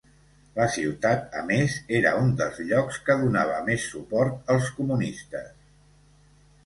[0.53, 5.53] La ciutat, a més, era un dels llocs que donava més suport als comunistes.